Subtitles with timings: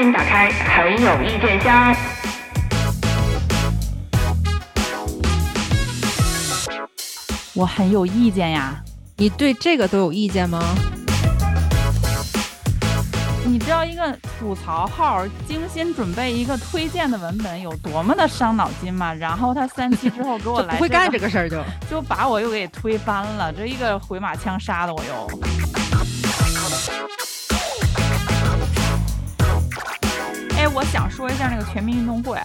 [0.00, 1.94] 欢迎打开很有意见箱。
[7.52, 8.82] 我很有意见呀，
[9.18, 10.58] 你对这个都有意见吗？
[13.44, 19.12] 你知道一个吐槽号精心准备一个推荐的文本有多么的伤脑筋吗？
[19.12, 25.30] 然后他三期之后给我来，不会干这个事儿就就把我又给推翻了，这一个回马枪杀的我又。
[30.60, 32.36] 哎，我想说一下那个全民运动会。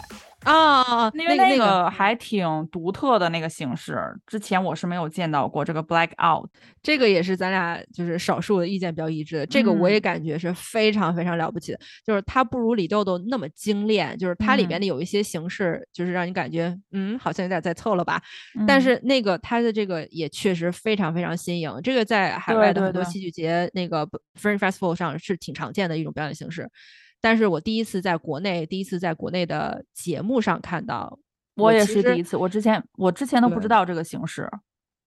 [0.45, 6.49] 啊那个还挺独特的那个形式，之前我是没有见到过这个 Black Out，
[6.81, 9.45] 这个也是咱俩就是少数的意见比较一致的。
[9.45, 18.21] 这个我也感觉是非常非常了不起的，就是它不如李豆豆那么精炼，就是它里边的有一些形式，就是让你感觉嗯，好像有点在凑了吧。
[18.65, 24.07] 但是那个它的这个也确实非常非常新颖，这个在海外的很多戏剧节那个
[24.39, 26.69] Fringe Festival 上是挺常见的一种表演形式。
[27.25, 31.17] 但是我第一次在国内，第一次在国内的节目上看到，
[31.55, 32.37] 我也是第一次。
[32.37, 34.47] 我之前我之前都不知道这个形式。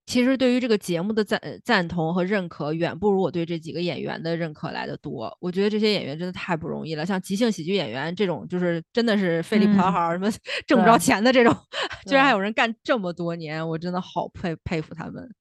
[0.05, 5.33] 其实对于这个节目的赞赞同和认可，远不如我对这几个演员的认可来的多。
[5.41, 10.29] 我觉得这些演员真的太不容易了，像即兴喜剧演员这种，就是真的是费力不讨好，什么
[10.67, 11.57] 挣不着钱的这种，
[12.09, 15.33] 居然还有人干这么多年，我真的好佩佩服他们。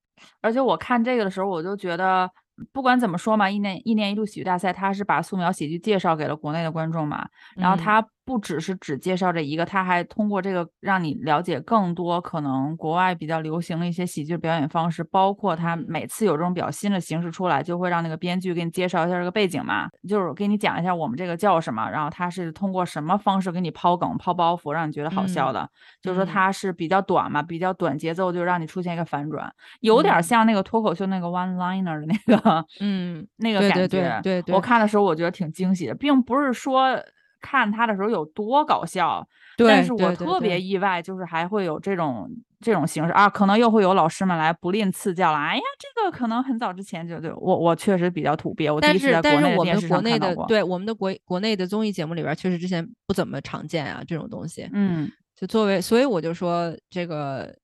[0.41, 2.30] 而且我看这个的时候，我就觉得。
[2.72, 8.05] 不管怎么说嘛，一年一年一度喜剧大赛，他是把素描喜剧介绍给了国内的观众嘛，然后它。
[8.28, 25.69] 不只是只介绍这一个，他还通过这个让你了解更多可能国外比较流行的一些喜剧表演方式，包括他每次有这种比较新的形式出来，就会让那个编剧给你介绍一下这个背景嘛，就是给你讲一下我们这个叫什么，然后他是通过什么方式给你抛梗、抛包袱，让你觉得好笑的，
[26.02, 33.88] 就是说他是比较短嘛，比较短节奏，就让你出现一个反转，有点像那个脱口秀那个 one liner 的那个，嗯，那个感觉，
[34.22, 37.00] 对对，我看的时候我觉得挺惊喜的，并不是说。
[37.41, 39.25] 看他的时候有多搞笑，
[39.57, 42.29] 但是我特别意外，就是还会有这种
[42.59, 45.38] 这种形式啊，可能又会有老师们来不吝赐教了。
[45.38, 50.45] 哎呀，这个可能很早之前就就我我确实比较土鳖，我第一次在国内电视上看到过。
[50.47, 54.69] 对我们的国国内的综艺节目里边，确实之前不怎么常见啊，这种东西。
[54.73, 57.56] 嗯，就作为，所以我就说这个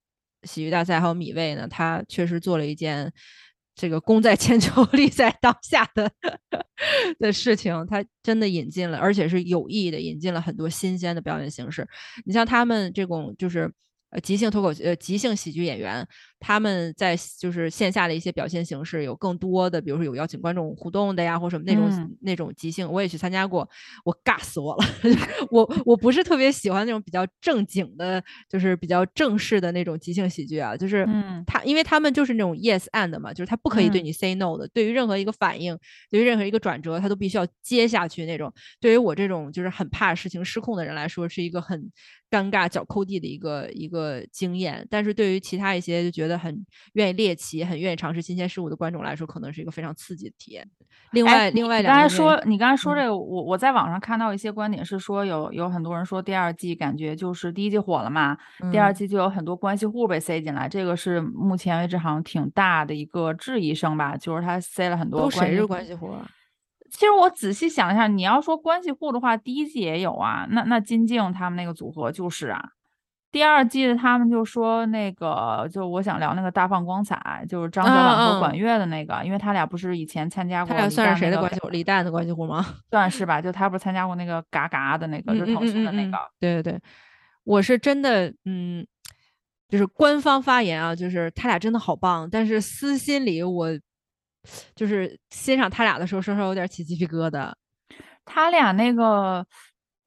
[0.44, 3.12] 喜剧大赛还有米未呢，他确实做了一件。
[3.76, 6.12] 这个功在千秋， 利在当下的
[7.20, 11.88] 的事情，他真的引进了，而且是有意义的引进了很多新鲜的表演形式。
[12.26, 13.72] 你像他们这种，就是
[14.10, 16.08] 呃即兴脱口呃即兴喜剧演员。
[16.46, 23.68] 他们在就是线下的一些表现形式有更多的，比如说有邀请观众互动的呀，或什么那种那种即兴，我也去参加过，
[24.04, 24.84] 我尬死我了。
[25.50, 31.08] 我我不是特别喜欢那种比较正经的，就是比较正式的那种即兴喜剧啊，就是
[31.48, 35.80] 他因为他们就是那种 yes and 嘛，就是他不可以对你 say no 的，对于任何一个反应，
[36.10, 38.54] 对于任何一个转折，他都必须要接下去那种。
[38.81, 41.90] 对于我这种就是很怕事情失控的人来说，是一个很
[42.30, 44.86] 尴尬、脚抠地的一个一个经验。
[44.90, 46.33] 但是对于其他一些就觉得。
[46.38, 50.68] 很愿意猎奇、很愿意尝试新鲜事物的观众来说，可能是一个非常刺激的体验。
[51.12, 58.38] 另外，另外，你刚才说，你刚才说这个，我我在网上看到一些观点是说，有有很多人说第二季感觉就是第一季火了嘛，
[58.72, 65.22] 第二季就有很多关系户被塞进来，这个是目前为止好像挺大的一个质疑声吧，就是他塞了很多。
[65.22, 66.12] 都谁是关系户？
[66.92, 72.70] 其实我仔细想一下，你要说关系户的话，第一季也有啊，那那金靖他们那个组合就是啊。
[73.34, 81.70] 第二季他们就说那个，就我想聊那个大放光彩，就是张小朗和管乐的那个，因为他俩不是以前参加过，他俩算是谁的关系户？
[81.70, 82.64] 李诞的关系户吗？
[82.92, 86.16] 算是吧，就他不是参加过那个嘎嘎的那个，就是腾讯的那个。
[86.40, 86.80] 对对对，
[87.44, 88.86] 我是真的，嗯，
[89.68, 93.68] 就是官方发言啊，就是他俩真的好棒，但是私心里我
[94.76, 97.52] 就是欣赏他俩的时候，稍稍有点起鸡皮疙瘩。
[98.26, 99.44] 他俩那个，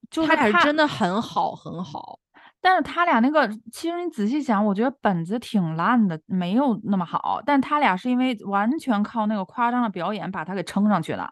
[0.09, 2.21] 就他俩真的很好，很好。
[2.61, 7.41] 但是他俩那个，其实你仔细想，我觉得本子挺烂的，没有那么好。
[7.47, 11.31] 但他俩是因为完全靠那个夸张的表演把他给撑上去了，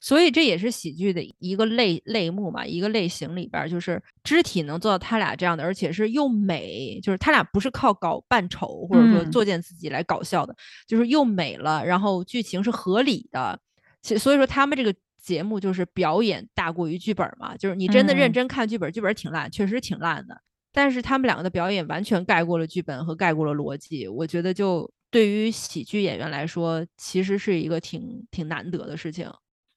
[0.00, 10.54] 所以这也是喜剧的一个类类目嘛，一个类型里边，就是肢体能做到他俩这样的，而且是又美，就是他俩不是靠搞扮丑或者说作践自己来搞笑的，
[10.86, 13.58] 就是又美了，然后剧情是合理的。
[14.02, 20.40] 其所以说他们这个节目就是表演大过于剧本嘛，就是你真的认真看剧本，剧本挺烂，确实挺烂的。
[20.76, 29.26] 但是他们两个的表演完全盖过了剧本和盖过了逻辑，我觉得就对于喜剧演员来说，其实是一个挺挺难得的事情。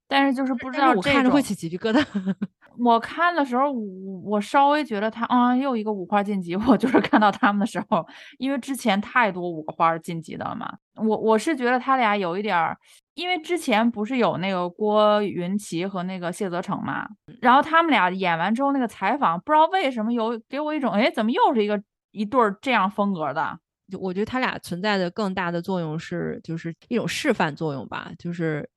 [0.10, 2.06] 但是就是不知道，我看着会起鸡皮疙瘩。
[2.84, 6.56] 我看的时候，我我稍微觉得他啊，又一个五花晋级。
[6.68, 8.06] 我就是看到他们的时候，
[8.38, 10.72] 因为之前太多五花晋级的了嘛。
[10.96, 12.78] 我我是觉得他俩有一点儿，
[13.16, 17.08] 因为之前不是有那个郭云奇和那个谢泽成嘛，
[17.42, 21.82] 然后他们俩演完之后那个采访，不知道为什么有给我一种，哎，怎么又是一个
[22.12, 23.58] 一对儿这样风格的？
[23.92, 28.70] 就我觉得他俩存在的更大的作用是，就是一种示范作用吧，就是。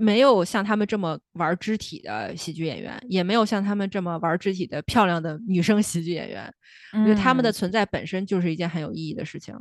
[0.00, 6.50] 没有像他们这么玩肢体的喜剧演员，也没有像他们这么玩肢体的漂亮的女生喜剧演员。
[6.92, 9.54] 我觉得他们的存在本身就是一件很有意义的事情。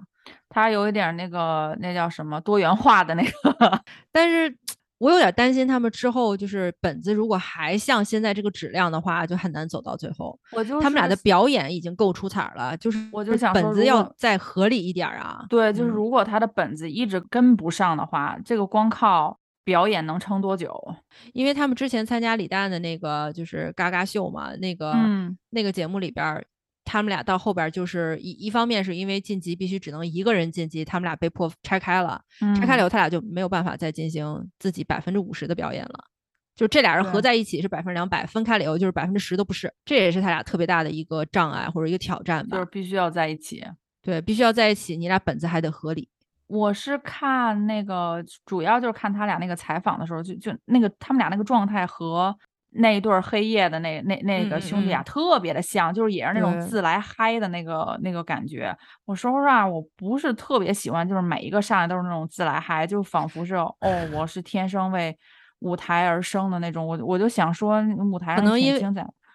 [0.47, 3.81] 他有一点那个那叫什么多元化的那个，
[4.13, 4.55] 但是
[4.99, 10.39] 我有点担心他们之后就是本子如果还像现在这个质量的话，就很难走到最后。
[10.51, 15.43] 我就他们俩的表演已经够出彩了，就是我就想本子要再合理一点啊。
[15.49, 19.39] 对，就是如果他的本子一直跟不上的话，这个光靠。
[19.67, 20.81] 表演能撑多久？
[21.33, 24.95] 因为他们之前参加李诞的那个就是嘎嘎秀嘛，那个
[25.49, 26.41] 那个节目里边，
[26.85, 32.21] 他们俩到后边就是一一方面是因为晋级必须只能一个人晋级，他们俩被迫拆开了，
[32.55, 36.05] 拆开了以后他俩就没有办法再进行自己百分之五十的表演了。
[36.55, 42.55] 就这俩人合在一起是百分之两百，分开了以后就是百分之十都不是，这也是他俩特别大的一个障碍或者一个挑战吧。
[42.55, 43.61] 就是必须要在一起，
[44.01, 46.07] 对，必须要在一起，你俩本子还得合理。
[46.47, 52.33] 我是看那个，主要就是看他俩那个采访的时候，就就那个他们俩那个状态和
[52.69, 58.73] 那一对黑夜的那那那个兄弟啊，特别的像，就是也是那种自来嗨的那个那个感觉。
[59.03, 63.75] 我说实话，我不是特别喜欢，就是每一个上来都是那种自来嗨，就仿佛是哦，
[64.13, 65.17] 我是天生为
[65.59, 66.87] 舞台而生的那种。
[66.87, 68.79] 我我就想说，舞台上可能因为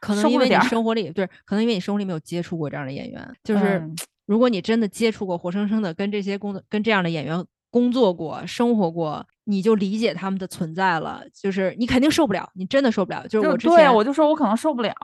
[0.00, 3.86] 可能因为你生活里对，可能因为你生活里没有接触过这样的演员，就是。
[4.26, 11.22] 如果你真的接触过，活生生的跟这些工作、跟这样的演员工作过、生活过，你就理解他们的存在了。
[11.34, 13.26] 就是你肯定受不了，你真的受不了。
[13.28, 14.94] 就是我之前我就说我可能受不了，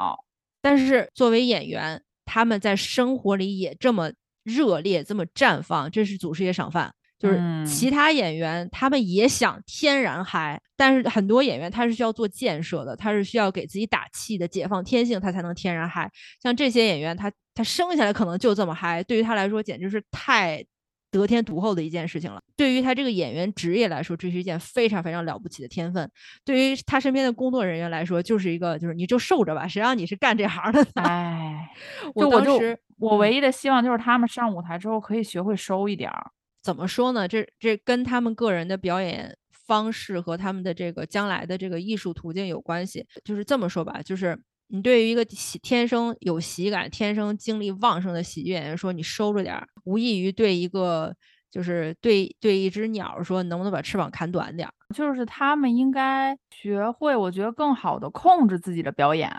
[0.61, 4.13] 但是作为演员，他们在生活里也这么
[4.45, 6.95] 热烈、这么绽放，这是祖师爷赏饭。
[7.19, 16.11] 就是其他演员，他们也想天然嗨，但是很多演员他是需要做建设的，他是需要给自己打气的，解放天性，他才能天然嗨。
[16.41, 20.65] 像这些演员，他他生下来可能就这么嗨，对于他来说简直是太
[21.11, 22.41] 得天独厚的一件事情了。
[22.57, 26.09] 对于他这个演员职业来说，这是一件非常非常了不起的天分。
[26.45, 30.87] 对于他身边的工作人员来说，就是一个就是你就受着吧，谁让你是干这行的？
[31.03, 31.69] 哎，
[32.15, 36.31] 我当时我唯一的希望就是他们上舞台之后可以学会收一点儿。
[36.69, 37.27] 怎么说呢？
[37.27, 43.07] 这这跟他们个人的表演方式和他们的这个将来的这个艺术途径有关系。
[43.25, 51.15] 就是这么说吧，就是你对于一个喜天生有喜感、天生精力旺盛的喜剧演员说，你收着点儿，无异于对一个
[51.51, 54.75] 就是对对一只鸟说，能不能把翅膀砍短点儿？
[54.95, 59.35] 就是他们应该学会，我觉得更好的控制自己的表演。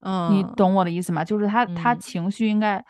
[0.00, 1.22] 嗯，你懂我的意思吗？
[1.22, 2.82] 就是他他情绪应该。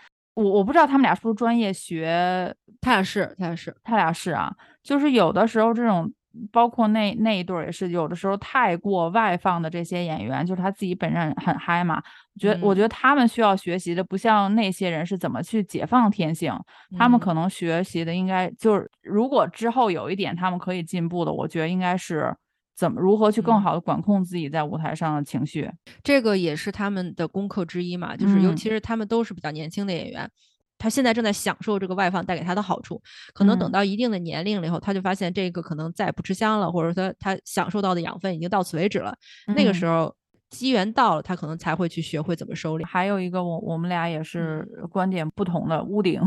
[0.42, 4.50] 我我不知道他们俩是不是专业学，他俩是，他俩是，他俩是啊，
[4.82, 6.10] 就是有的时候这种，
[6.50, 12.02] 包括那那一对儿也是，有的时候太过外放的这些演员，就是他自己本身很嗨嘛，
[12.34, 16.52] 我觉得我觉得他们需要学习的不像那些人是怎么去解放天性，
[16.96, 22.34] 他们可能学习的应该就是，如果之后有一点他们可以进步的，我觉得应该是。
[22.80, 25.70] 怎么如何去更好的管控自己在舞台上的情绪？
[26.02, 28.16] 这个也是他们的功课之一嘛。
[28.16, 30.30] 就是尤其是他们都是比较年轻的演员，
[30.78, 32.98] 他现在正在享受这个外放带给他的好处。
[33.34, 39.14] 可能等到一定的年龄了以后，他就发现这个可能再不吃香了，或者说他享受到的养分已经到此为止了。
[39.54, 40.16] 那个时候。
[40.50, 42.84] 机缘到了，他可能才会去学会怎么收敛。
[42.84, 46.20] 还有一个，我我们俩也是观点不同的屋顶，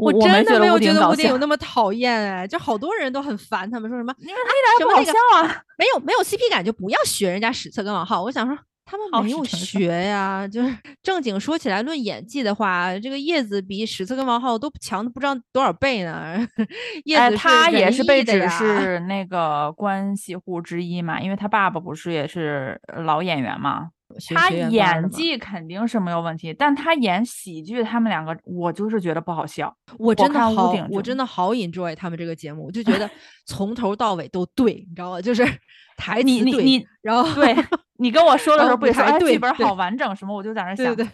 [0.00, 8.22] 我真的没有觉得屋顶有那么讨厌哎，就好多人都很烦他们说什么，因为他一点也不好笑啊，没有没有 CP 感就不要学人家史册跟王浩。
[8.22, 8.56] 我想说。
[8.86, 16.38] 他们没有学呀，就是正经说起来，论演技的话，这个叶子比史册跟王浩都强不知道多少倍呢。
[17.04, 23.90] 叶子他也是被指是那个关系户之一嘛，因为他爸爸不是也是老演员嘛。
[24.34, 29.74] 他演技肯定是没有问题，但他演喜剧，他们两个我就是觉得不好笑。
[29.98, 33.10] 我真的好，我真的好 enjoy 他们这个节目，我就觉得
[33.46, 35.20] 从头到尾都对，你知道吗？
[35.20, 35.44] 就是
[35.96, 37.54] 台词对，然后对。
[37.98, 40.84] 你跟我说的时候不也说哎剧本好完整什么，我就在那想。
[40.94, 41.10] 对对。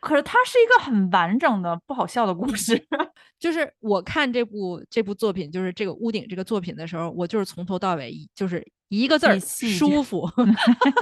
[0.00, 2.76] 可是它是一个很完整的不好笑的故事。
[3.38, 10.30] 就是我看这部这部作品，就是这个屋顶这个作品的时候，我就是从头到尾就是一个字儿舒服。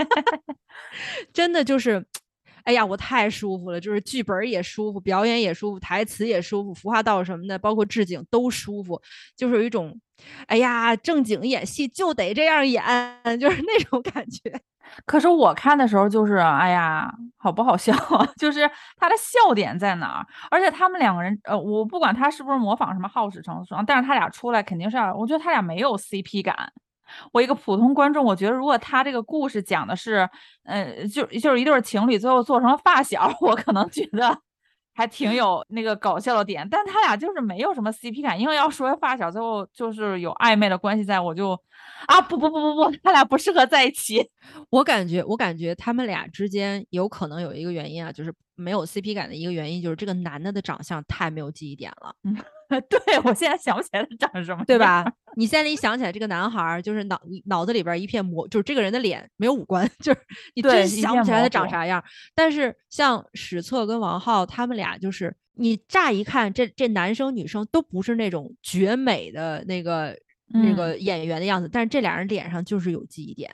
[1.33, 2.05] 真的就是，
[2.65, 3.81] 哎呀，我太舒服了。
[3.81, 9.01] 就是剧本也舒服，表演也舒服，台词也舒服，服化道什么的，包括置景都舒服。
[9.37, 9.99] 就是有一种，
[10.47, 12.83] 哎呀，正经演戏就得这样演，
[13.41, 14.61] 就是那种感觉。
[15.07, 18.29] 可是我看的时候就是，哎呀，好不好笑啊？
[18.37, 20.27] 就是他的笑点在哪儿？
[20.51, 26.73] 而且他们两个人，呃，我不管他是不是模仿什么好事成双，但是他俩出来肯定是要，我觉得他俩没有 CP 感。
[27.33, 30.29] 我一个普通观众，我觉得如果他这个故事讲的是，
[30.65, 34.39] 呃，就就是一对情侣最后做成了发小， 我可能觉得。
[34.95, 41.59] 还挺有那个搞笑的点，但他俩就是没有什么 CP 感，因为要说发小最后就是有暧昧的关系在，我就
[42.07, 44.23] 啊不不不不不，他俩不适合在一起。
[44.69, 52.15] 我感觉我感觉他们俩之间有可能有一个原因啊，就是没有 CP 感的一个原因就是这个男的的长相太没有记忆点了。
[52.81, 55.05] 嗯，对我现在想不起来他长什么，对吧？
[55.37, 60.21] 你现在一想起来这个男孩，就是脑脑子里边一片模，就是这个人的脸没有五官， 就是
[60.55, 62.03] 你真想不起来他长啥样。
[62.35, 70.17] 但是像史策跟王浩他们俩，就是你乍一看这这男生女生都不是那种绝美的那个
[70.49, 73.51] 那个演员的样子，但是这俩人脸上就是有记忆点。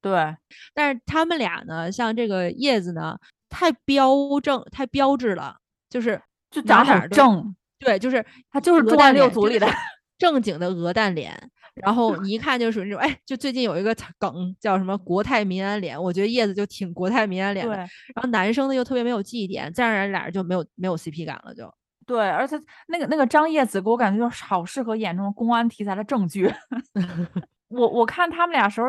[0.00, 0.36] 对，
[0.74, 3.16] 但是他们俩呢，像这个叶子呢，
[3.48, 5.56] 太标正太标志了，
[5.88, 7.54] 就是就长点正。
[7.84, 9.66] 对，就是他就是鹅蛋六组里的
[10.18, 11.36] 正经的鹅蛋脸，
[11.74, 17.76] 然后你一看就属于那种，哎，就最近有一个梗叫什么国泰民安脸，我觉得叶子就挺国泰民安脸的。
[17.76, 21.68] 然后男生呢又特别没有记忆点，这样人俩人就没有没有 CP 感了，就。
[22.06, 22.56] 对，而且
[22.88, 26.52] 那个那个张叶子给我感觉就好适合演这种公安题材的正剧。
[27.68, 28.88] 我我看他们俩时候。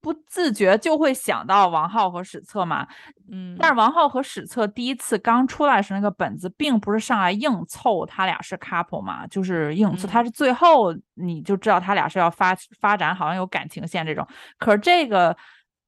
[0.00, 2.86] 不自觉就会想到王浩和史策嘛，
[3.30, 14.26] 嗯，但是王浩和史策第一次刚出来时那个本子，并不是上来硬凑他俩是 couple 嘛，就是硬凑，他是最后你就知道他俩是要发发展，好像有感情线这种。
[14.56, 15.36] 可是这个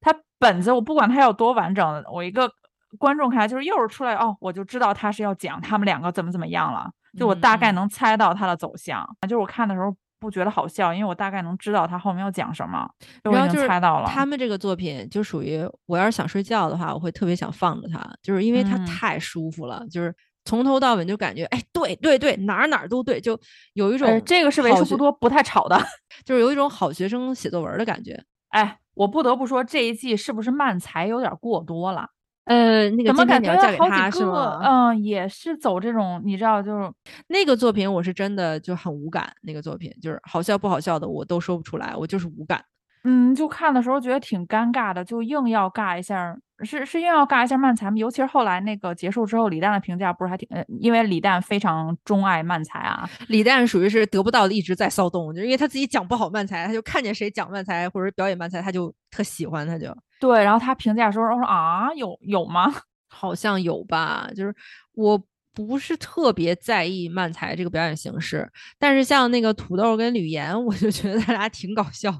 [0.00, 2.50] 他本子，我不管他有多完整，我一个
[2.99, 9.95] 观众看就是又是出来哦，我就知道他是要讲他们两个怎么怎么样了，就我大概能猜到他的走向，就是我看的时候。
[10.20, 12.88] 不觉得好笑，因为我大概能知道他后面要讲什么，
[13.24, 14.06] 然后就是猜到了。
[14.06, 23.38] 他们这个作品就属于，我要是想睡觉的话，我会特别想放着它，就是因为它太舒服了，就是从头到尾就感觉，哎，对对对，哪儿哪儿都对，就
[23.72, 25.80] 有一种这个是为数不多不太吵的，
[26.24, 28.22] 就是有一种好学生写作文的感觉。
[28.50, 32.08] 哎，我不得不说这一季是不是慢才有点过多了？
[32.47, 34.61] 呃，那个怎么感觉嫁给他是吗？
[34.64, 36.90] 嗯，也是走这种，你知道，就是
[37.28, 39.32] 那个作品，我是真的就很无感。
[39.42, 42.64] 那个作品就是好笑不好笑的，我都说不出来，我就是无感。
[43.04, 46.37] 嗯，就看的时候觉得挺尴尬的，就硬要尬一下。
[46.64, 47.97] 是是因为要尬一下漫才吗？
[47.97, 50.47] 尤其是后来那个结束之后，李诞的评价不是还挺……
[50.50, 53.09] 呃，因为李诞非常钟爱漫才啊。
[53.29, 60.43] 李诞属于是得不到的一直在骚动，就是因为他自己讲不好漫才，他就看见谁讲漫才或者表演漫才，他就特喜欢，他就对。
[60.43, 62.73] 然后他评价说：“我说啊，有有吗？
[63.09, 64.31] 好像有吧。
[64.37, 64.55] 就是
[64.95, 65.23] 我
[65.55, 68.49] 不是特别在意漫才这个表演形式，
[68.79, 72.11] 但是像那个土豆跟吕岩，我就觉得他俩挺搞笑，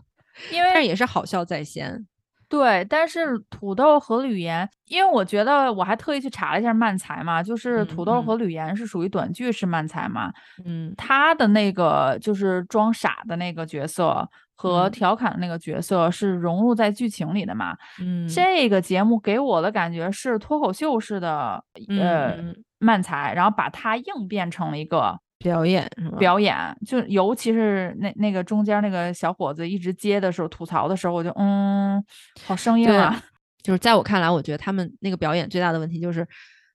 [0.51, 2.07] 因为但也是好笑在先。”
[2.50, 10.33] 对，但是土豆和吕岩，因为我觉得我还特意去查了一下漫才嘛，就是土豆和吕岩是属于短剧式漫才嘛，
[10.64, 22.37] 嗯，他的那个就是装傻的那个角色和调侃的那个角色是融入在剧情里的嘛，嗯，这个节目给我的感觉是脱口秀式的呃
[22.80, 25.21] 漫才，然后把它硬变成了一个。
[25.41, 26.19] 表演是吧？
[26.19, 26.55] 表演
[26.87, 32.01] 就尤其是那那个中间那个小伙子一直接的时候吐槽的时候，我就嗯，
[32.45, 33.21] 好生硬啊。
[33.63, 36.27] 就是在我看来，我觉得他们那个表演最大的问题就是，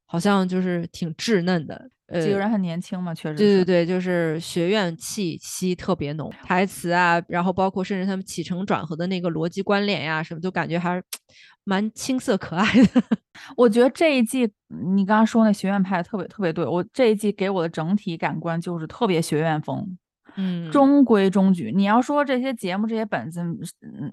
[0.06, 1.90] 好像就是挺稚嫩的。
[2.08, 3.36] 呃，几个人很年轻嘛，确实。
[3.36, 11.04] 对对对，就是学院气息特别浓，台词啊，然后包括甚至他们起承转合的那个逻辑关联呀，什么就感觉还是
[11.66, 13.02] 蛮青涩可爱的。
[13.58, 19.98] 我觉得这一季你刚刚说那学院派特别特别对，我这一季给我的整体感官就是特别学院风。
[20.38, 21.72] 嗯，中规中矩。
[21.76, 23.42] 你要说这些节目、这些本子，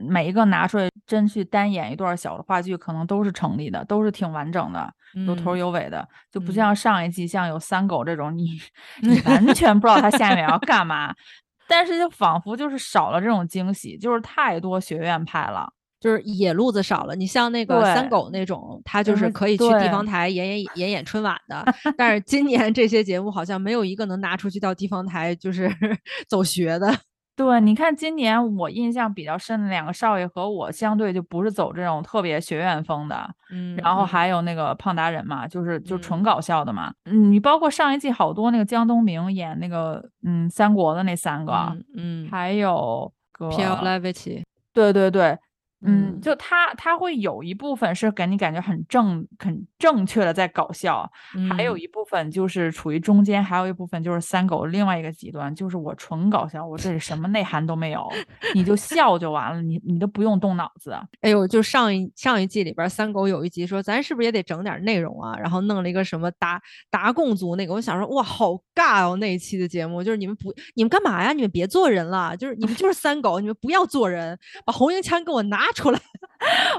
[0.00, 4.93] 每一个拿出来真去单演一段小的话剧，可能都是成立的，都是挺完整的，
[5.26, 8.61] 有头有尾的，就不像上一季像有三狗这种，你
[9.02, 11.14] 你完全不知道他下面要干嘛，
[11.69, 15.73] 但是就仿佛就是少了这种惊喜，就是太多学院派了。
[16.03, 21.65] 就是野路子少了，你像那个三狗那种，他就是可以去地方台演演演演春晚的。
[21.97, 25.71] 但是今年这些节目好像没有一个能拿出去到地方台就是
[26.29, 26.93] 走学的。
[27.35, 36.93] 对，你看今年我印象比较深的两个少爷和我相对就不是走这种特别学院风的，嗯，然后还有那个胖达人嘛，就是就纯搞笑的嘛。
[37.07, 44.45] 嗯，你包括上一季好多那个江东明演那个嗯三国的那三个，嗯，还有个飘来维奇，
[44.75, 45.39] 对对对。
[45.85, 51.11] 嗯，就他他会有一部分是给你感觉很正很正确的在搞笑，
[51.57, 58.09] 还有一部分就是处于中间，还有一部分就是三狗另外一个极端，就是我纯搞笑，我这里什么内涵都没有，
[58.55, 60.97] 你就笑就完了，你你都不用动脑子。
[61.21, 65.37] 哎呦，就上一上一季里边三狗有一集说，咱是不是也得整点内容啊？
[65.37, 71.33] 然后弄了一个什么达达贡族那个，我想说哇，好尬哦那一期的节目，就是你们不你们干嘛呀？
[71.33, 75.72] 你们别做人了，就是你们就是三狗，你们不要做人，把红缨枪给我拿。
[75.73, 76.00] 出来，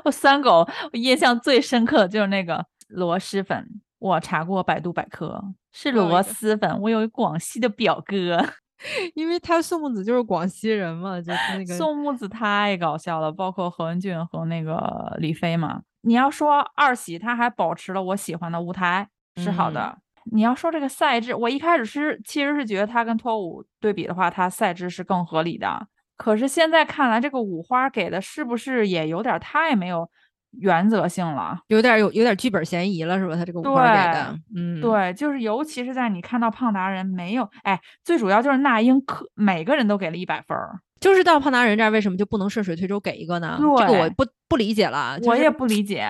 [0.06, 3.68] 我三狗，我印象最深刻的就是那个螺蛳粉。
[4.00, 6.82] 我查过百度百科，是螺蛳粉。
[6.82, 8.46] 我有一广西的表哥，
[9.16, 15.82] 因为他宋木子就是广西人嘛，就是那个宋木子太搞笑了，包括何文俊和那个李飞嘛。
[16.02, 19.08] 你要说二喜，他还保持了我喜欢的舞台
[19.38, 19.98] 是好的。
[20.34, 25.88] 你要说这个赛制，我一开始是其实是觉得他跟脱舞对比的话，他赛制是更合理的。
[26.24, 30.10] 可是现在看来，这个五花给的是不是也有点太没有
[30.52, 31.60] 原则性了？
[31.68, 33.36] 有点有有点剧本嫌疑了，是吧？
[33.36, 43.58] 他这个五花给的，嗯，对，就是尤其是在你看到胖达人没有，哎，最主要就是那英可每个人都给了一百分儿，就是到胖达人这儿为什么就不能顺水推舟给一个呢？
[43.60, 46.08] 这个我不不理解了，我也不理解，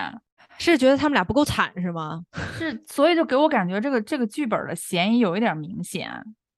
[0.58, 2.22] 是觉得他们俩不够惨是吗？
[2.56, 6.08] 是，所以就给我感觉这个这个剧本的嫌疑有一点明显。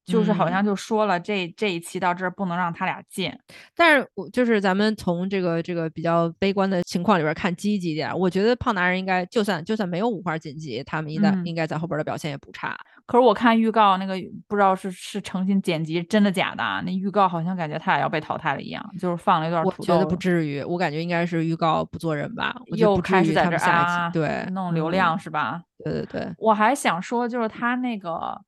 [0.07, 3.31] 就是好像就说了，这这一期到这儿不能让他俩进。
[3.75, 12.77] 但是，我就是咱们从这个这个比较悲观的情况里边看积极点，我觉得胖男人应该就算就算没有五花晋级，他们应该应该在后边的表现也不差。
[13.05, 14.15] 可是我看预告那个
[14.47, 19.61] 不知道是是诚心剪辑真的假的，啊那预告好像感觉他俩要被淘汰了一样，就是放了一段。
[19.63, 22.55] 我觉得不至于，我感觉应该是预告不做人吧。
[22.71, 25.61] 我又开始在这啊，对，弄流量是吧？
[25.83, 26.33] 对对对。
[26.37, 28.39] 我还想说，就是他那个。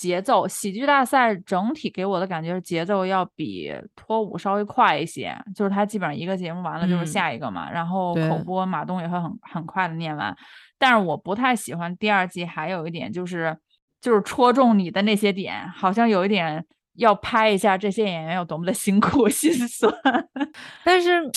[0.00, 10.34] 节奏喜剧大赛整体给我的感觉是节奏要比脱舞稍微快一些，就是它基本上一个节目完了就是下一个嘛，然后口播马东也会很很快的念完。
[10.78, 13.54] 但是我不太喜欢第二季，还有一点就是
[14.00, 16.64] 就是戳中你的那些点，好像有一点
[16.94, 19.92] 要拍一下这些演员有多么的辛苦心酸，
[20.82, 21.30] 但是。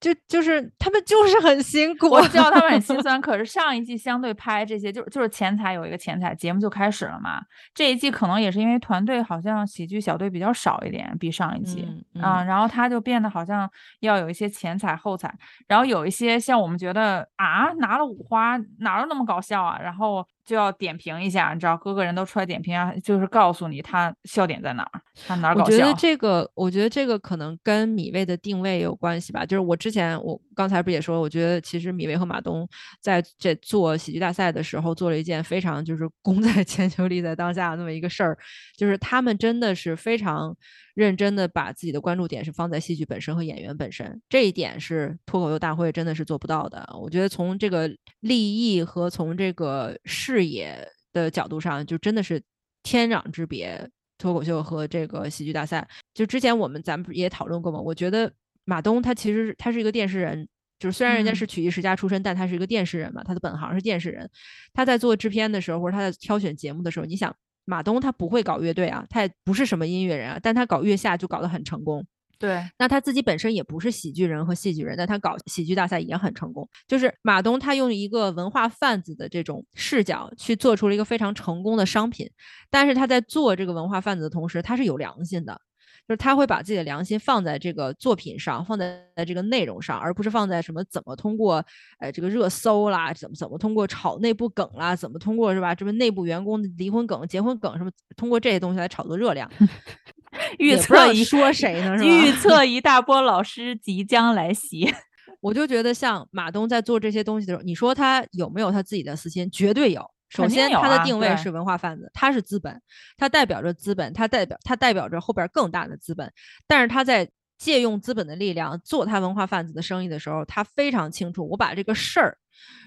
[0.00, 3.20] 就就是他们就是很辛苦，我知道他们很心酸。
[3.22, 7.40] 可是上一季相对拍这些，就就是前台有一个前台节目就开始了嘛。
[7.74, 11.86] 这一季可能也是因为团队好像喜剧小队比较少一点，比上一季
[12.20, 13.70] 啊，然后他就变得好像
[14.00, 15.32] 要有一些前彩后彩，
[15.68, 20.26] 然后有一些像我们觉得啊拿了五花哪有那么搞笑啊，然后。
[20.44, 25.72] 就要点评一下，你知道，各个人都出来点评啊，就是告诉你他笑点在哪儿，他哪儿搞笑。
[25.72, 29.46] 我觉得这个，我觉得这个可能跟米未的定位有关系吧。
[29.46, 32.68] 就是我之前，我刚才不也说，我觉得其实米未和马东
[33.00, 38.36] 在这做喜剧大赛的时候，做了一件非常就是功在 千秋，利在当下的那么一个事儿，
[38.76, 40.56] 就是他们真的是非常。
[40.94, 46.88] 认真的把自己的关注点是放在戏剧本身和演员本身，这一点是脱口秀大会真的是做不到的。
[47.00, 52.42] 我觉得从这个立意和从这个视野的角度上，就真的是
[52.82, 53.90] 天壤之别。
[54.18, 57.80] 脱口秀和这个喜剧大赛，就之前我们咱们也讨论过嘛。
[57.80, 58.32] 我觉得
[58.64, 60.46] 马东他其实他是一个电视人，
[60.78, 64.30] 就是虽然人家是曲艺世家出身，但他是一个电视人嘛，他的本行是电视人。
[64.72, 67.34] 他在做制片的时候，或者他在挑选节目的时候，你想。
[67.64, 72.04] 马东他不会搞乐队啊，他也不是什么音乐人啊，但他搞月下就搞得很成功。
[72.38, 76.68] 对，那他自己本身也不是喜剧人和戏剧人，但他搞喜剧大赛也很成功。
[76.88, 82.28] 就是马东他用一个文化贩子的这种视角去做出了一个非常成功的商品，
[82.68, 85.60] 但是他在做这个文化贩子的同时，他是有良心的。
[86.08, 91.64] 就是他会把自己的良心放在这个作品上，放在这个内容上，而不是放在什么怎么通过，
[92.00, 95.74] 呃，这个热搜啦，怎么怎么通过炒内部梗啦，怎么通过是吧？
[95.74, 99.50] 这么内部员工的离婚梗、结婚梗什么，通过这些东西来炒作热量。
[100.58, 101.96] 预测一说谁呢？
[101.98, 102.08] 是吧？
[102.08, 104.92] 预 测一大波老师即将来袭。
[105.40, 109.50] 我就觉得像马东在做这些东西的时候，你说他有没有他自己的私心？
[109.50, 110.08] 绝对有。
[110.34, 112.80] 首先，它的定位是文化贩子，他是资本，
[113.18, 116.32] 它代表着资本，它代表它代表着后边更大的资本。
[116.66, 122.38] 但是他在借用资本的力量做他文化贩子的生意的时候，他非常清楚，我把这个事儿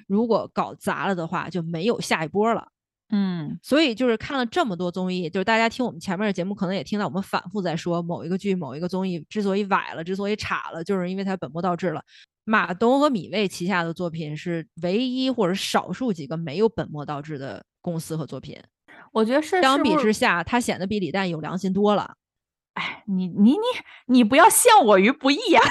[0.08, 2.68] 如果搞砸了的话，就没有下一波了。
[3.12, 12.04] 嗯，所以就是看了这么多综艺，就是大家听我们前面的节目，可能也听到我们反复在说某一个剧、某一个综艺之所以崴了，之所以岔了，就是因为它本末倒置了。
[12.46, 18.58] 马东和米未旗下的作品是唯一或者少数几个没有本末倒置的公司和作品。
[19.12, 22.16] 我觉得是相比之下，他显得比李诞有良心多了。
[22.76, 23.58] 哎，你你你
[24.08, 25.62] 你不要陷我于不义呀！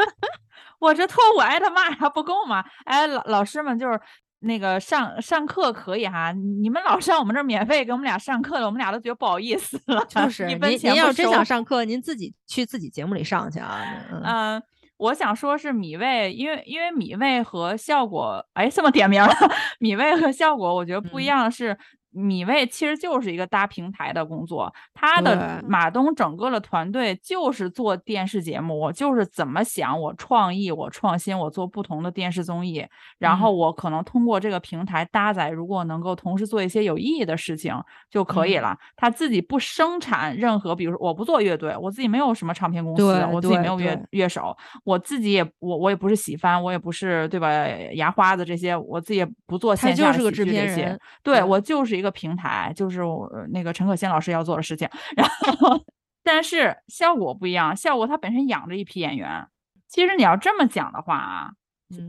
[0.78, 2.64] 我这托我挨他骂还不够吗？
[2.84, 3.98] 哎，老老师们就是
[4.40, 10.04] 那个上上课可以哈，你们老上我们这儿免费给我们俩上课了，我们俩都觉得不好意思了。
[10.04, 13.80] 就是您您要真想上课，您自己去自己节目里上去啊。
[14.12, 14.62] 嗯。
[14.98, 19.34] 我想说是米味，因为因为米味和效果，哎，这么点名了，
[19.78, 21.76] 米味和效果，我觉得不一样的是。
[22.16, 32.82] 米未其实就是一个搭平台的工作，他的马东整个的团队就是做电视节目，我就是怎么想，我创意，我创新，我做不同的电视综艺，
[33.18, 37.74] 然后我可能通过这个平台搭载，如果能够同时做一些有意义的事情
[38.10, 38.74] 就可以了。
[38.96, 47.50] 他自己不生产任何，比如说我不做乐队，我自己没有什么唱片公司，我自己没有乐乐手，我自己也我我也不是喜番，我也不是对吧？
[47.92, 52.05] 牙花子这些，我自己也不做线下喜剧这些，对我就是一个。
[52.10, 55.84] 平台就是我那个陈可辛老师要做的事情， 然后
[56.22, 59.46] 但是效果不一样，效果它本身养着一批演员。
[59.88, 61.50] 其实你要这么讲的话啊，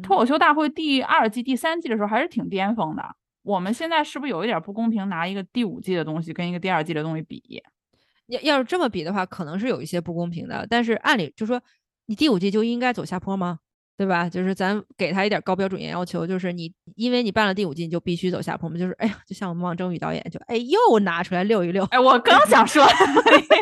[0.02, 3.16] 脱口秀大会第二季、第三季的时候还是挺巅峰的。
[3.44, 7.64] 我们现在是不是有一点不公平，拿一个第五季的东西跟一个第二季的东西比？
[8.26, 10.66] 要要是这么比的话，可能是有一些不公平的。
[10.70, 11.62] 但是按理就说，
[12.08, 13.60] 你第五季就应该走下坡吗？
[13.98, 14.30] 对吧？
[14.30, 18.78] 就是咱给他一点高标准严要求，就是你因为你办了第五季，你就必须走下坡嘛。
[18.78, 21.84] 就是哎呀，就像我们王征宇导演，就哎又拿出来溜一溜。
[21.86, 22.86] 哎，我刚想说，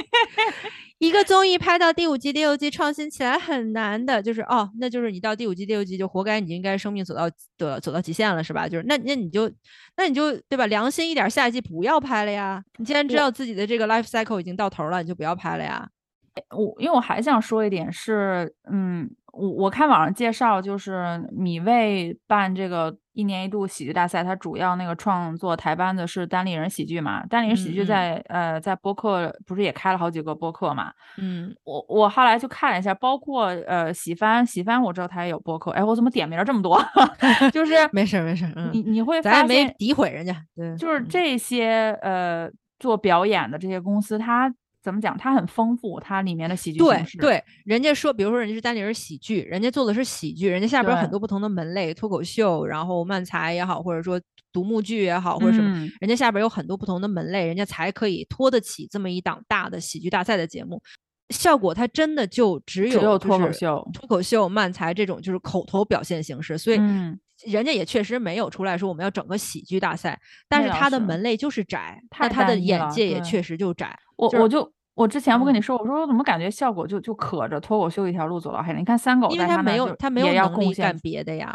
[1.00, 8.67] 一个综艺拍到第五季、第六季创新起来很难的，就是哦，那就是你到第五季、第六季就活该，你应该生命走到的走到极限了，是吧？
[8.67, 9.50] 就是那那你就
[9.95, 10.65] 那你就对吧？
[10.67, 12.62] 良心一点，下一季不要拍了呀。
[12.78, 15.88] 你既然知道自己的这个 life cycle 已经到头了，你就不要拍了呀。
[16.50, 19.10] 我因为我还想说一点是，嗯。
[19.36, 27.26] 我我看网上介绍，就是米未办这个一年一度喜剧大赛，他主要那个创作台班子是单立人喜剧嘛？
[27.28, 30.91] 单立人喜剧在呃在播客不是也开了好几个播客嘛？
[31.17, 35.71] 嗯，我我后来去看了一下，包括呃喜番喜番，我知道他也有播客。
[35.71, 36.82] 哎，我怎么点名这么多？
[37.52, 44.54] 就是 没事没事，嗯你你会咱也没诋毁人家，对，就是这些呃做表演的这些公司，他。
[44.86, 45.17] 怎么讲？
[45.17, 54.21] 它很丰富，它里面的喜剧对对，人家说，比如说人家是单立人喜剧，人家做的是喜剧，人家下边有很多不同的门类，脱口秀，然后漫才也好，或者说
[54.54, 60.80] 独幕剧也好，或者什么，人家下边有很多不同的门类，人家才可以拖得起这么一档大的喜剧大赛的节目。
[61.32, 66.78] 效果它真的就只有脱口秀、脱口秀、漫才这种就是口头表现形式，所以
[67.43, 73.98] 人家也确实没有出来说我们要整个喜剧大赛，但是他的门类就是窄，那他的眼界也确实就窄。
[74.15, 74.71] 我我就。
[74.95, 78.80] 我之前不跟你说，我说我怎么感觉效果就就可着脱口秀一条路走到黑了？
[78.80, 81.54] 你看三狗，因为他没有他没有能力干别的呀。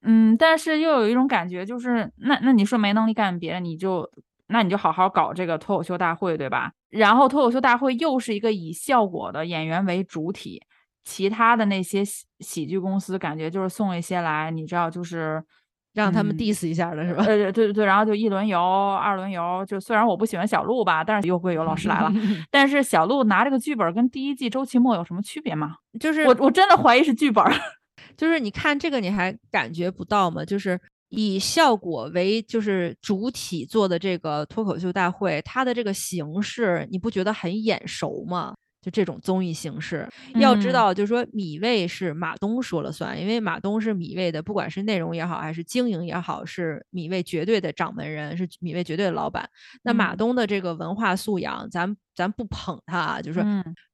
[0.00, 4.10] 嗯，但是又有一种感觉，就是那那你说没能力干别的，你就
[4.46, 6.72] 那你就好好搞这个脱口秀大会，对吧？
[6.88, 10.62] 然后脱口秀大会又是一个以效果的演员为主体，
[11.04, 15.42] 其他的那些喜喜剧公司感觉就是送一些来，你知道就是。
[15.92, 17.24] 让他们 diss 一下的是吧？
[17.24, 22.08] 呃，对对对，然后就一轮游、二轮游，就虽然我不喜欢小鹿吧，但是又会有老师来了。
[22.48, 25.74] 但是小鹿拿这个剧本跟第一季周奇墨有什么区别吗？
[25.98, 27.44] 就是我我真的怀疑是剧本。
[28.16, 30.44] 就是你看这个你还感觉不到吗？
[30.44, 38.54] 就是以效果为就是主体做的这个脱口秀大会，它的这个形式你不觉得很眼熟吗？
[38.82, 49.48] 就这种综艺形式，要知道，就是说米未是马东说了算，因为马东是米未的，不管是内容也好，还是经营也好，是米未绝对的掌门人，是米未绝对的老板。
[49.82, 53.44] 那马东的这个文化素养，咱咱不捧他，啊就是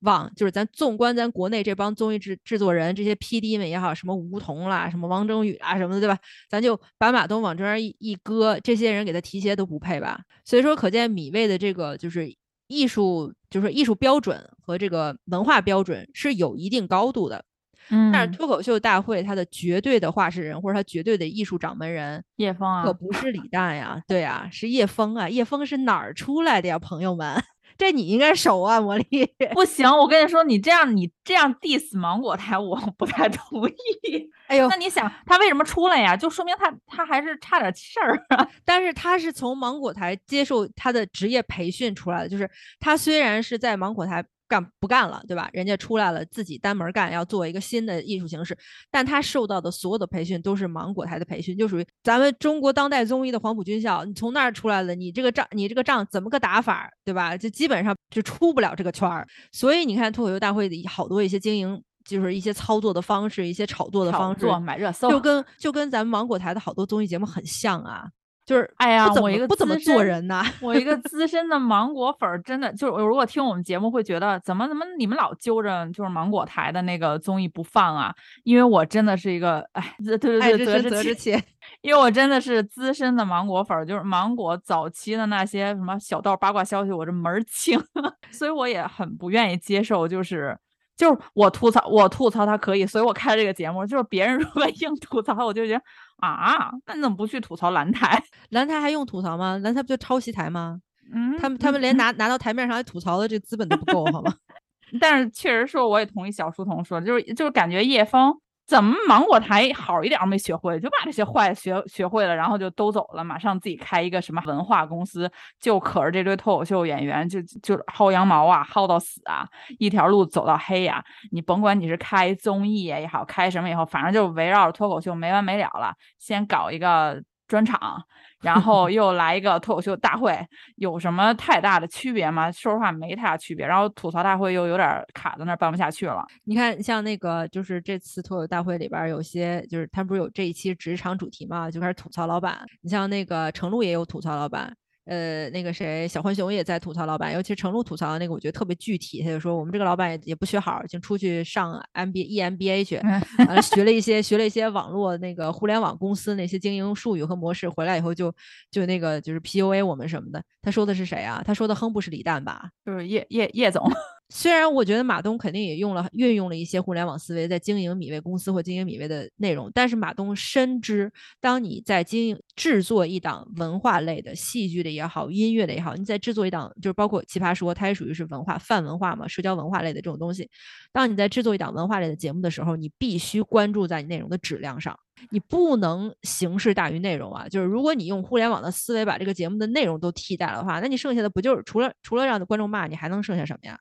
[0.01, 6.16] 往就是咱纵观咱国内这帮综艺制制作人，这些 P D 们也好，什么吴彤啦，什么王征宇啊什么的，对吧？
[6.49, 10.20] 咱就把马东往这边一一搁，这些人给他提鞋都不配吧？
[10.44, 12.33] 所以说，可见米未的这个就是。
[12.66, 17.44] 艺术就是艺术标准和这个文化标准是有一定高度的，
[17.90, 27.42] 嗯，但是脱口秀大会它的绝对的话事人或者他绝对的艺术掌门人叶枫啊，可不是李诞呀，对啊，是叶枫啊，叶枫是哪儿出来的呀，朋友们？
[27.78, 29.06] 这你应该熟啊，魔力
[29.52, 34.30] 不行，我跟你说，你这样你这样 diss 芒果台，我不太同意。
[34.46, 36.16] 哎呦，那你想他为什么出来呀？
[36.16, 38.48] 就说明他他还是差点气儿啊。
[38.64, 44.24] 但是他是从芒果台接受他的职业培训出来的，就是他虽然是在芒果台。
[44.48, 45.48] 干不干了，对吧？
[45.52, 48.56] 人家出来了，自己单门干，要做一个新的艺术形式。
[48.90, 54.04] 但他受到的所有的培训都是芒果台的培训，就属于咱们中国当代综艺的黄埔军校。
[54.04, 57.37] 你从那儿出来了，你这个仗，你这个仗怎么个打法，对吧？
[57.37, 59.26] 就基本上就出不了这个圈儿。
[59.52, 68.04] 所以你看脱口秀大会的好多一些经营，就是一些操作的方式，一些炒作的方式，买热搜，就跟就跟咱们芒果台的好多综艺节目很像啊。
[68.46, 78.14] 就是哎呀，我一个不怎么做人呐，我一个资深的芒果粉儿，真的就是如果听我们节目会觉得怎么怎么你们老揪着就是芒果台的那个综艺不放啊？
[78.44, 81.42] 因为我真的是一个哎，对对对，责之责之切，
[81.82, 87.82] 因为我真的是资深的芒果粉儿，就是芒果早期的那些什么小道八卦消息，我这门儿清，
[88.30, 90.56] 所以我也很不愿意接受，就是
[90.96, 93.85] 就是我吐槽，我吐槽他可以，所以我开了这个节目。
[93.87, 95.82] 就是别人如果 硬吐槽，我就觉得
[96.18, 98.22] 啊，那你怎么不去吐槽蓝台？
[98.50, 99.59] 蓝台还用吐槽吗？
[99.62, 100.80] 蓝台不就抄袭台吗？
[101.14, 104.35] 嗯，他们他们连拿拿到台面上来吐槽的这资本都不够，好吗？
[105.00, 108.32] 但是确实说，我也同意小书童说，就是就是感觉叶枫。
[108.66, 119.46] 怎么芒果台好一点没学会，就把这些坏学学会了，然后就都走了，马上自己开一个什么文化公司，就可着这堆脱口秀演员，就就薅羊毛啊，薅到死啊，
[119.79, 121.05] 一条路走到黑呀。
[121.31, 125.94] 你甭管你是开综艺也好，开什么以后，反正就围绕着脱口秀没完没了了。
[126.18, 128.02] 先搞一个专场。
[128.46, 130.38] 然 后又来一个脱口秀大会，
[130.76, 132.50] 有什么太大的区别吗？
[132.52, 133.66] 说实话，没太大区别。
[133.66, 136.24] 然后吐槽大会又有点卡在那儿，办不下去了。
[136.44, 142.64] 你看，像那个就是这次脱口大会里边有些，就是他不是有这一期职场主题嘛，就开始吐槽老板。
[142.82, 144.72] 你像那个程璐也有吐槽老板。
[145.06, 149.22] 呃，那个谁，小浣熊也在吐槽老板，尤其程璐吐槽的那个，我觉得特别具体。
[149.22, 152.96] 他就说，我们这个老板也也不学好，就出去上 M B E M B A 去，
[153.38, 158.34] 完了学了一些学了一些网络那个互联网公司那些经营术语和模式，回来以后就
[158.70, 160.42] 就那个就是 P U A 我们什么的。
[160.60, 161.40] 他说的是谁啊？
[161.46, 162.70] 他说的哼不是李诞吧？
[162.84, 163.88] 就是叶叶叶总。
[164.28, 180.50] 虽然我觉得马东肯定也用了运用了一些互联网思维在经营米未公司或经营米未的内容，但是马东深知，当你在经营制作一档文化类的戏剧的也好，音乐的也好，你在制作一档就是包括奇葩说，它也属于是文化泛文化嘛，社交文化类的这种东西。
[180.92, 184.98] 当你在制作一档文化类的节目的时候，你必须关注在你内容的质量上，
[185.30, 187.46] 你不能形式大于内容啊。
[187.48, 193.78] 就是如果你用互联网的思维把这个节目的内容都替代了的话，那你剩下的不就是除了除了让观众骂你，还能剩下什么呀？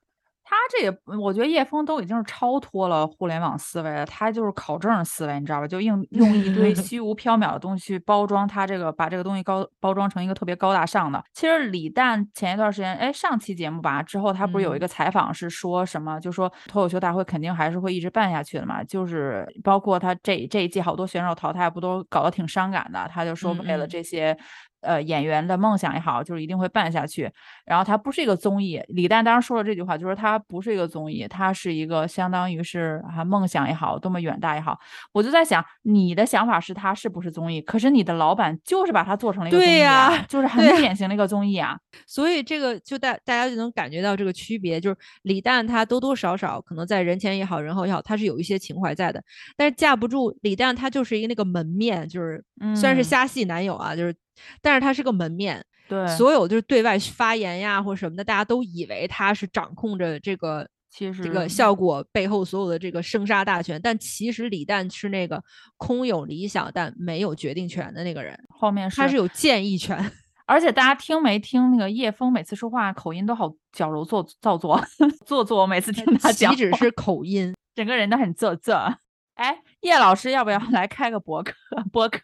[0.48, 5.66] 他这也，我觉得叶枫都已经是超脱了互联网思维了，他就是考证思维，你知道吧？
[5.66, 11.20] 就用用一堆 虚无缥缈的东西去包装他这个，把这个东西高包装成一个特别高大上的。
[11.34, 23.10] 其实李诞前一段时间，哎，上期节目吧之后，他不是有一个采访是说什么，就说脱口秀大会肯定还是会一直办下去的嘛，就是包括他这这一季好多选手淘汰，不都搞得挺伤感的？
[23.12, 24.38] 他就说为了这些。
[24.86, 27.30] 呃，演员的梦想也好，就是一定会办下去。
[27.64, 34.78] 然后它不是一个综艺，李诞当时说了这句话，就是它不是一个综艺，它是一个相当于是啊梦想也好，多么远大也好。
[35.12, 37.60] 我就在想，你的想法是它是不是综艺？
[37.60, 41.76] 可是你的老板就是把它做成了一个综艺啊，就是很典型的一个综艺啊。
[42.06, 49.20] 所以这个就大大家就能感觉到这个区别，就是李诞他多多少少可能在人前也好，人后也好，他是有一些情怀在的。
[49.56, 52.44] 但是架不住李诞他就是一个那个门面，就是
[52.76, 54.14] 虽然是瞎戏男友啊，就是。
[54.60, 63.80] 但是他是个门面，对，所有就是对外发言呀或什么的，大家都以为他是掌控着这个，其实这个效果背后所有的这个生杀大权。
[63.82, 65.42] 但其实李诞是那个
[65.76, 69.98] 空有理想但没有决定权的那个人，后面他是有建议权。
[70.48, 74.80] 而且大家听没听那个叶枫每次说话口音都好矫揉做造作
[75.26, 78.74] 做作，我每次听他讲，岂止是口音，整个人都很做作。
[79.34, 81.52] 哎，叶老师要不要 来开个博客？
[81.92, 82.20] 博客？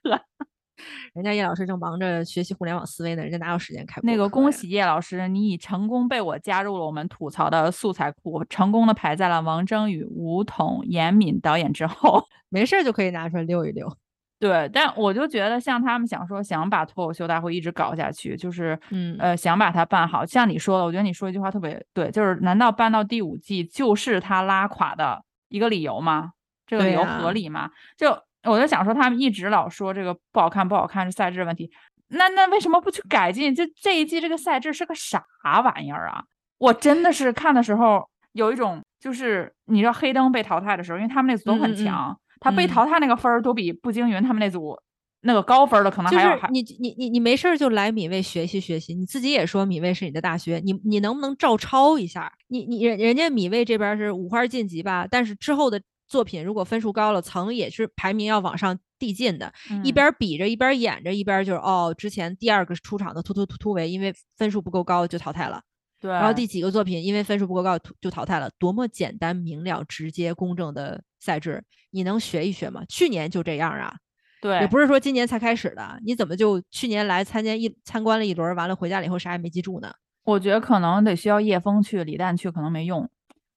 [1.15, 4.29] 人家叶老师正忙着学习互联网思维呢，人家哪有时间开那个？
[4.29, 12.27] 恭喜叶老师，你已成功被我加入了我们吐槽的素材库，成功的排在了王铮宇、吴彤、严敏导演之后。
[12.49, 13.97] 没事就可以拿出来溜一溜。
[14.39, 20.27] 对，但我就觉得像他们想说想把脱口秀大会一直搞下去，就是嗯呃想把它办好。
[20.27, 26.33] 像你说的，我觉得你说一句话特别对，就是难道办到第五季就是他拉垮的一个理由吗？
[26.67, 27.71] 这个理由合理吗？
[27.97, 28.19] 就。
[28.45, 31.71] 我就想说，他们一直老说这个不好看，不好看是赛制问题。
[32.09, 33.55] 那那为什么不去改进？
[33.55, 35.25] 这这一季这个赛制是个啥
[35.63, 36.23] 玩意儿啊？
[36.59, 44.77] 我真的是看的时候有一种，就是你知道黑灯被淘汰的时候，因为他们那组都很强，他被淘汰那个分儿都比步惊云他们那组
[45.23, 46.37] 那个高分的可能还要。
[46.37, 52.31] 就是你你你你没事就来米未学习学习，你自己也说米未是你的大学，你你能不能照抄一下？
[52.49, 55.81] 你你人人家米未这边是五花晋级吧，但是之后的。
[56.13, 59.51] 作品如果分数高了，层也是排名要往上递进的。
[59.83, 65.63] 一边比着，一边演着，一边就是哦，之前第二个出场的突突突突围，因为分数不够高就淘汰了。
[65.99, 68.51] 对，然后第几个作品因为分数不够高就淘汰了。
[68.59, 72.83] 多么简单明了、直接公正的赛制，你能学一学吗？
[72.91, 73.95] 去年就这样啊。
[74.43, 75.99] 对，也不是说今年才开始的。
[76.05, 79.91] 你怎么就去年来参加一参观了一轮，完了回家了以后啥也没记住呢？
[80.25, 83.09] 我觉得可能得需要叶枫去，李诞去可能没用。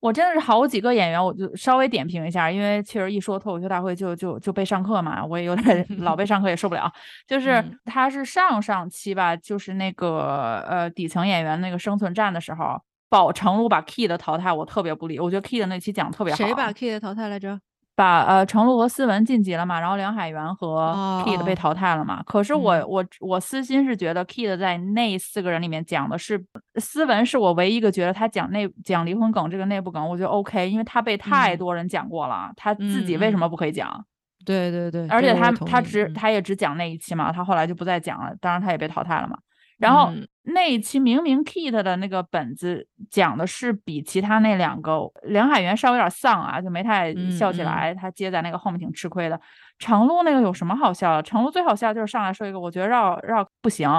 [0.06, 6.92] 我真的是好几个演员，我就稍微点评一下，因为确实一说脱口秀大会就就就被上课嘛，我也有点 老被上课也受不了。
[7.26, 15.20] 就是他是上上期吧，就是那个呃底层演员那个生存战的时候，宝成路把 Key 的淘汰，我特别不理。
[15.20, 16.38] 我觉得 Key 的那期讲特别好。
[16.38, 17.60] 谁把 Key 的淘汰来着？
[17.96, 22.22] 把呃程璐和思文晋级了嘛，然后梁海源和哦 Kid 被哦淘汰了嘛。
[22.24, 26.44] 可是我、嗯我我私心是觉得 Kid 在那四个人里面讲的是
[26.76, 34.06] 思文，是我唯一一个觉得他讲内讲离婚梗这个内部梗，我觉得 OK，因为他被太嗯多人讲过了，他自己为什么不可以讲？
[34.46, 39.38] 对对对，而且他他只嗯他也只讲那一期嘛，他后来就不再讲了，当然他也被淘汰了嘛。
[39.78, 49.40] 然后嗯那一期明明 Kit 的那个本子讲的是比其他那两个梁海源稍微有点丧啊，就没太笑起来，他接在那个后面挺吃亏的。
[49.80, 51.24] 程璐那个有什么好笑的？
[51.24, 53.90] 程璐最好笑就是上来说一个，我觉得绕绕不行，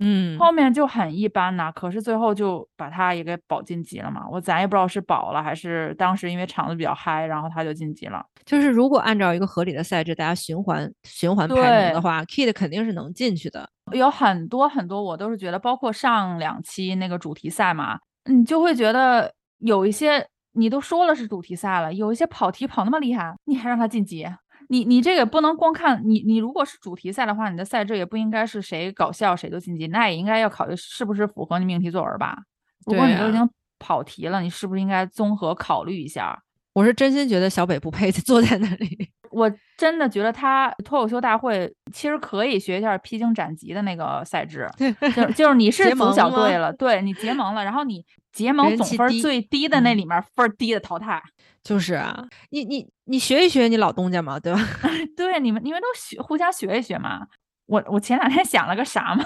[0.00, 4.26] 嗯后面就很一般呐、可是最后就把他也给保晋级了嘛。
[4.30, 8.24] 我咱也不知道是保了还是当时因为场子比较嗨，然后他就晋级了。
[8.44, 13.68] 就是如果按照一个合理的赛制，大家循环循环排名的话，Kid 肯定是能进去的。
[13.92, 24.26] 有很多很多，我都是觉得，包括上两期那个主题赛嘛，你就会觉得有一些你都说了是主题赛了，有一些跑题跑那么厉害，你还让他晋级？
[24.70, 32.38] 你你这个不能光看你你如果是主题赛的话，你的赛制也不应该是谁搞笑谁就晋级，那也应该要考虑是不是符合你命题作文吧？
[32.86, 36.40] 如果你都已经跑题了，你是不是应该综合考虑一下？
[36.72, 39.10] 我是真心觉得小北不配坐在那里。
[39.30, 51.22] 我真的觉得他脱口秀大会其实可以学一下披荆斩棘的那个赛制，就是 就是你是结组盟小队了，对你结盟了，然后你结盟总分最低的那嗯里面分低的淘汰。
[51.62, 54.60] 就是啊，你你你学一学你老东家嘛，对吧？
[55.16, 57.26] 对，你们你们都学互相学一学嘛。
[57.66, 59.22] 我我前两天想了个啥嘛，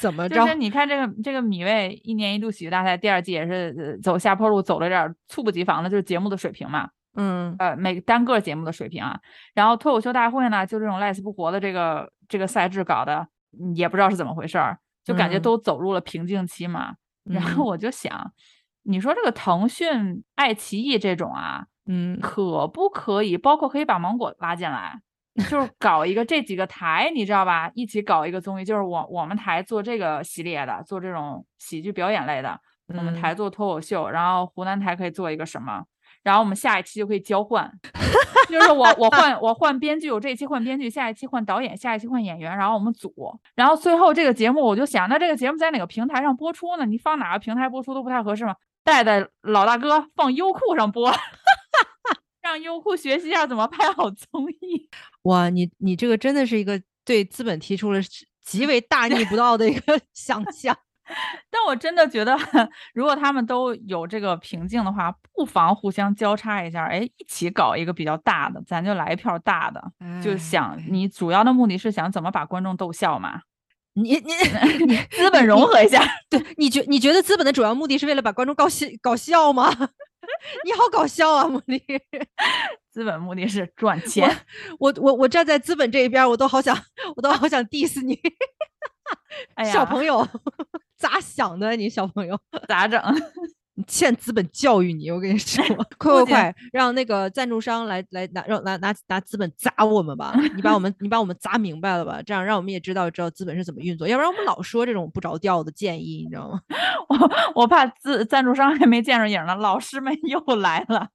[0.00, 0.54] 怎么着就是？
[0.56, 6.88] 你看这个这个米未一年一度喜剧大赛第二季也是呃走下坡路，走了点猝不及防的，就是节目的水平嘛。
[7.14, 9.18] 嗯呃，每个单个节目的水平啊。
[9.54, 13.26] 然后脱口秀大会呢，就这种赖死不活的这个这个赛制搞的，
[13.60, 16.94] 嗯也不知道是怎么回事儿，就感觉嗯都走入了瓶颈期嘛。
[17.24, 18.32] 然后嗯我就想，
[18.84, 25.00] 你说这个腾讯、爱奇艺这种啊，嗯可不可以，包括可以把芒果拉进来，
[25.48, 27.70] 就是搞一个这几个台，你知道吧？
[27.74, 35.84] 一起搞一个综艺，就是我我们台做这个系列的，做这种喜剧表演类的，我们嗯台做脱口秀，然后湖南台可以做一个什么，
[36.22, 37.70] 然后我们下一期就可以交换，
[38.48, 43.12] 就是我我换我换编剧，我这一期换编剧，下一期换导演，下一期换演员，然后我们组，
[43.54, 46.84] 然后最后这个节目我就想，那这个节目在哪个平台上播出呢？
[46.84, 48.54] 你放哪个平台播出都不太合适嘛，
[48.84, 51.12] 带带老大哥放优酷上播。
[52.42, 54.88] 让优酷学习一下怎么拍好综艺。
[55.22, 58.00] 哇，你你这个真的是一个对资本提出了
[58.42, 60.76] 极为大逆不道的一个 想象。
[61.50, 62.36] 但我真的觉得，
[62.94, 69.82] 如果他们都有这个瓶颈的话，不妨互相交叉一下，哎，一起搞一个比较大的，咱就来一票大的。
[70.22, 73.40] 就哎想你主要的目的是想怎么把观众逗笑嘛，
[73.94, 74.32] 你你
[74.86, 76.02] 你资本融合一下。
[76.28, 79.70] 对你觉你觉得资本的主要目的是为了把观众搞笑搞笑吗？
[80.64, 81.82] 你好搞笑啊，茉莉！
[82.92, 84.30] 资本目的是赚钱。
[84.78, 86.76] 我我我站在资本这一边，我都好想
[87.16, 88.14] 我都好想 diss 你，
[89.54, 90.26] 哎呀，小朋友
[90.96, 91.76] 咋想的？
[91.76, 93.00] 你小朋友， 咋整？
[93.74, 95.64] 你欠资本教育你，我跟你说，
[95.96, 100.34] 快快快，让那个赞助商来来拿让拿拿拿资本砸我们吧！
[100.54, 102.20] 你把我们你把我们砸明白了吧？
[102.26, 106.60] 这样让我们也知道知道资本是怎么运作，要不然我们老说这种不着调的建议，你知道吗？
[107.08, 111.08] 我我怕资赞助商还没见着影呢，老师们又来了。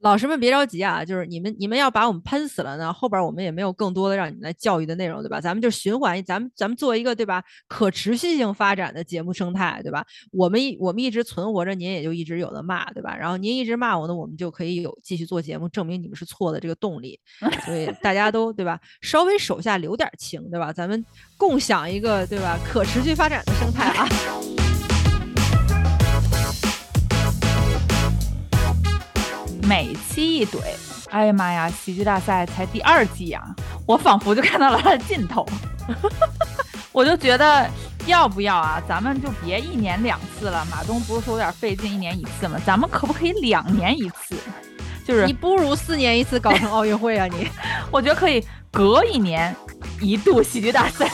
[0.00, 5.40] 老师们别着急啊，就是你们你们要把我们喷死了呢，后边我们也没有更多的让你们来教育的内容，对吧？
[5.40, 10.04] 咱们就循环，咱们咱们做一个对吧可持续性发展的节目生态，对吧？
[10.32, 13.14] 我们一我们一直存活着，您也就一直有的骂，对吧？
[13.14, 17.20] 然后您一直骂我呢，我们就可以有继续做节目，证明你们是错的这个动力。
[17.66, 20.72] 所以 大家都对吧，稍微手下留点情，对吧？
[20.72, 21.04] 咱们
[21.36, 24.08] 共享一个对吧可持续发展的生态啊。
[29.70, 30.58] 每期一怼，
[31.10, 31.70] 哎呀妈呀！
[31.70, 33.54] 喜剧大赛才第二季啊、
[33.86, 35.46] 我仿佛就看到了它的尽头。
[36.90, 37.70] 我就觉得，
[38.04, 38.82] 要不要啊？
[38.88, 40.66] 咱们就别一年两次了。
[40.72, 42.60] 马东不是说有点费劲，一年一次吗？
[42.66, 44.34] 咱们可不可以两年一次？
[45.06, 47.26] 就是你不如四年一次搞成奥运会啊！
[47.26, 47.46] 你
[47.92, 49.54] 我觉得可以隔一年
[50.00, 51.08] 一度喜剧大赛。